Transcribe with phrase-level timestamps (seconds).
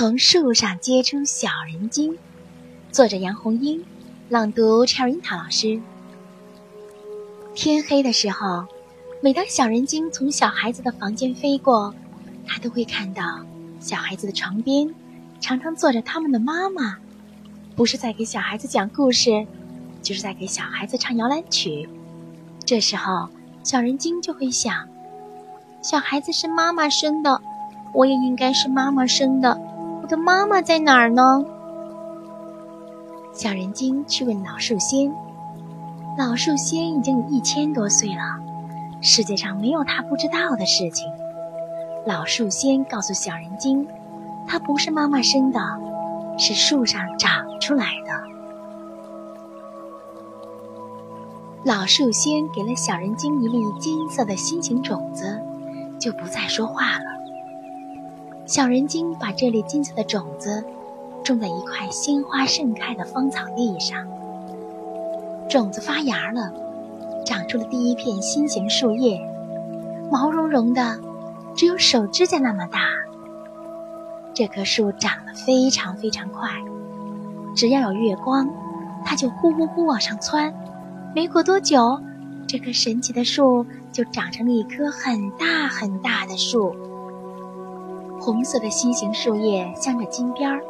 [0.00, 2.16] 从树上结出小人精，
[2.90, 3.84] 作者杨红樱，
[4.30, 5.78] 朗读 Cherry 塔老师。
[7.54, 8.64] 天黑的时候，
[9.20, 11.94] 每当小人精从小孩子的房间飞过，
[12.46, 13.44] 他都会看到
[13.78, 14.94] 小孩子的床边
[15.38, 16.96] 常常坐着他们的妈妈，
[17.76, 19.46] 不是在给小孩子讲故事，
[20.00, 21.86] 就是在给小孩子唱摇篮曲。
[22.64, 23.28] 这时候，
[23.62, 24.88] 小人精就会想：
[25.82, 27.42] 小孩子是妈妈生的，
[27.92, 29.68] 我也应该是妈妈生的。
[30.10, 31.44] 的妈妈在哪儿呢？
[33.32, 35.14] 小人精去问老树仙。
[36.18, 38.20] 老树仙已经有一千多岁了，
[39.00, 41.06] 世界上没有他不知道的事情。
[42.04, 43.86] 老树仙告诉小人精，
[44.48, 45.60] 他不是妈妈生的，
[46.36, 48.10] 是树上长出来的。
[51.64, 55.40] 老树仙给了小人精一粒金色的心形种子，
[56.00, 57.09] 就不再说话了。
[58.50, 60.64] 小人精把这粒金色的种子
[61.22, 64.04] 种在一块鲜花盛开的芳草地上，
[65.48, 66.52] 种子发芽了，
[67.24, 69.20] 长出了第一片心形树叶，
[70.10, 70.98] 毛茸茸的，
[71.54, 72.80] 只有手指甲那么大。
[74.34, 76.50] 这棵树长得非常非常快，
[77.54, 78.50] 只要有月光，
[79.04, 80.52] 它就呼呼呼往上窜。
[81.14, 82.00] 没过多久，
[82.48, 86.74] 这棵神奇的树就长成了一棵很大很大的树。
[88.20, 90.62] 红色的心形树叶镶着金边儿，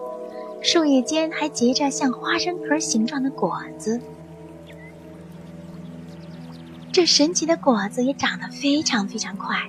[0.62, 4.00] 树叶间还结着像花生壳形状的果子。
[6.92, 9.68] 这神奇的果子也长得非常非常快，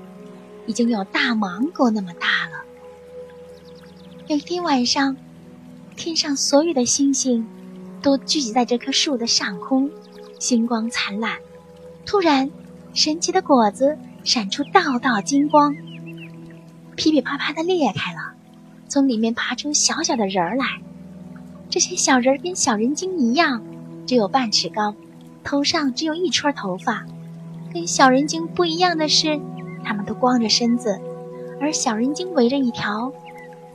[0.68, 2.64] 已经有大芒果那么大了。
[4.28, 5.18] 有一天晚上，
[5.96, 7.48] 天上所有的星星
[8.02, 9.90] 都聚集在这棵树的上空，
[10.40, 11.38] 星光灿烂。
[12.06, 12.50] 突然，
[12.94, 15.76] 神奇的果子闪出道道金光。
[17.02, 18.34] 噼噼啪啪的裂开了，
[18.88, 20.66] 从里面爬出小小的人儿来。
[21.68, 23.64] 这些小人儿跟小人精一样，
[24.06, 24.94] 只有半尺高，
[25.44, 27.04] 头上只有一撮头发。
[27.74, 29.42] 跟小人精不一样的是，
[29.84, 31.02] 他们都光着身子，
[31.60, 33.12] 而小人精围着一条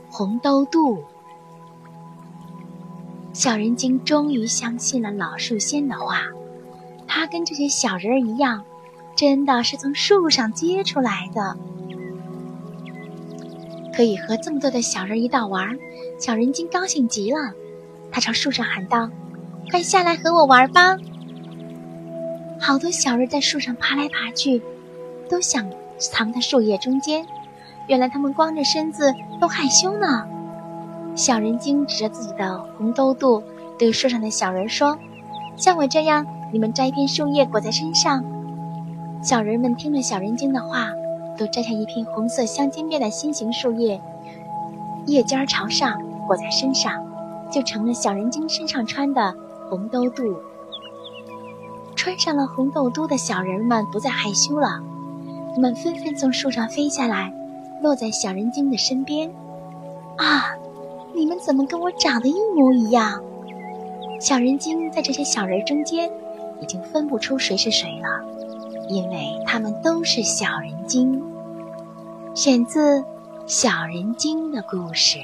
[0.09, 1.03] 红兜肚。
[3.33, 6.21] 小人精终于相信了老树仙的话，
[7.05, 8.63] 他跟这些小人儿一样，
[9.17, 11.57] 真的是从树上结出来的。
[13.97, 15.75] 可以和这么多的小人一道玩，
[16.19, 17.39] 小人精高兴极了。
[18.11, 19.09] 他朝树上喊道
[19.71, 20.97] ：“快下来和我玩吧！”
[22.61, 24.61] 好多小人在树上爬来爬去，
[25.27, 27.25] 都想藏在树叶中间。
[27.87, 30.27] 原来他们光着身子都害羞呢。
[31.15, 33.41] 小人精指着自己的红兜肚，
[33.79, 34.99] 对树上的小人说
[35.57, 38.23] ：“像我这样，你们摘一片树叶裹在身上。”
[39.23, 40.91] 小人们听了小人精的话。
[41.37, 44.01] 都摘下一片红色镶金边的心形树叶，
[45.05, 47.05] 叶尖朝上裹在身上，
[47.51, 49.33] 就成了小人精身上穿的
[49.69, 50.37] 红兜肚。
[51.95, 54.81] 穿上了红豆肚的小人们不再害羞了，
[55.53, 57.33] 他们纷纷从树上飞下来，
[57.81, 59.31] 落在小人精的身边。
[60.17, 60.55] 啊，
[61.13, 63.21] 你们怎么跟我长得一模一样？
[64.19, 66.09] 小人精在这些小人中间，
[66.59, 68.36] 已经分不出谁是谁了。
[68.87, 71.21] 因为他们都是小人精，
[72.33, 73.01] 选自
[73.45, 75.19] 《小人精的故事》。